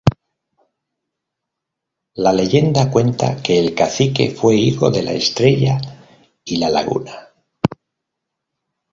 [2.15, 5.79] La leyenda cuenta que el cacique fue hijo de la estrella
[6.43, 7.29] y la laguna.